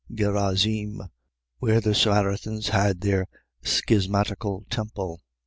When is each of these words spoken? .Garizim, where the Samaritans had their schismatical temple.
.Garizim, 0.11 1.07
where 1.59 1.79
the 1.79 1.93
Samaritans 1.93 2.69
had 2.69 3.01
their 3.01 3.27
schismatical 3.63 4.65
temple. 4.67 5.19